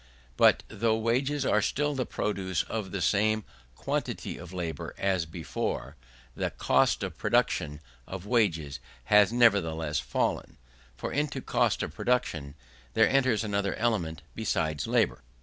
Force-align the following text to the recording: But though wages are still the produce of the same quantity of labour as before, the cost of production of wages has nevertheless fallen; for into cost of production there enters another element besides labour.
But 0.35 0.63
though 0.67 0.97
wages 0.97 1.45
are 1.45 1.61
still 1.61 1.93
the 1.93 2.07
produce 2.07 2.63
of 2.63 2.89
the 2.89 3.03
same 3.03 3.43
quantity 3.75 4.35
of 4.35 4.51
labour 4.51 4.95
as 4.97 5.27
before, 5.27 5.95
the 6.35 6.49
cost 6.49 7.03
of 7.03 7.19
production 7.19 7.79
of 8.07 8.25
wages 8.25 8.79
has 9.13 9.31
nevertheless 9.31 9.99
fallen; 9.99 10.57
for 10.97 11.13
into 11.13 11.39
cost 11.39 11.83
of 11.83 11.93
production 11.93 12.55
there 12.95 13.07
enters 13.07 13.43
another 13.43 13.75
element 13.75 14.23
besides 14.33 14.87
labour. 14.87 15.21